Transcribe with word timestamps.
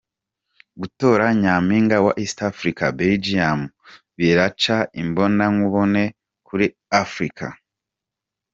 Gutora 0.79 1.25
nyampinga 1.41 1.97
wa 2.05 2.11
East 2.23 2.37
Africa 2.51 2.85
Belgium 2.99 3.59
biraca 4.17 4.77
imbonankubone 5.01 6.03
kuri 6.47 6.65
Africa 7.03 7.47